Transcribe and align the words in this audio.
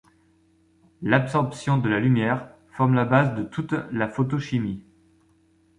L'absorption 1.03 1.77
de 1.77 1.87
la 1.87 1.99
lumière 1.99 2.49
forme 2.71 2.95
la 2.95 3.05
base 3.05 3.35
de 3.35 3.43
toute 3.43 3.75
la 3.91 4.07
photochimie. 4.09 4.83